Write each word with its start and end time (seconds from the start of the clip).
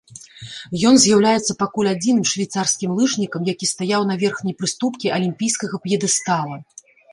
Ён 0.91 0.95
з'яўляецца 1.03 1.55
пакуль 1.63 1.89
адзіным 1.91 2.23
швейцарскім 2.31 2.95
лыжнікам, 3.01 3.41
які 3.53 3.71
стаяў 3.73 4.09
на 4.15 4.19
верхняй 4.25 4.59
прыступкі 4.63 5.15
алімпійскага 5.21 5.75
п'едэстала. 5.87 6.55